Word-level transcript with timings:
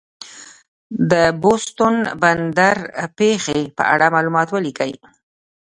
د 1.11 1.13
بوستون 1.41 1.95
بندر 2.21 2.75
پېښې 3.17 3.59
په 3.77 3.83
اړه 3.93 4.05
معلومات 4.15 4.47
ولیکئ. 4.51 4.93